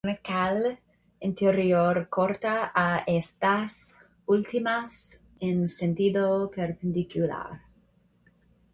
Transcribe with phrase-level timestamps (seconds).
[0.09, 0.69] Una calle
[1.27, 2.55] interior corta
[2.85, 3.77] a estas
[4.25, 4.99] últimas
[5.51, 6.25] en sentido
[6.59, 7.49] perpendicular.